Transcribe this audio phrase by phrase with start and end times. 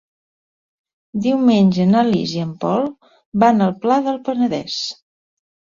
[1.25, 2.91] Diumenge na Lis i en Pol
[3.45, 4.85] van al Pla del Penedès.